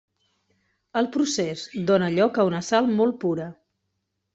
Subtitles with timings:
[1.01, 3.51] El procés dóna lloc a una sal molt pura.